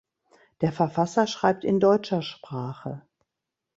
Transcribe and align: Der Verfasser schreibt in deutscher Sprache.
Der 0.61 0.71
Verfasser 0.73 1.27
schreibt 1.27 1.63
in 1.63 1.79
deutscher 1.79 2.23
Sprache. 2.23 3.03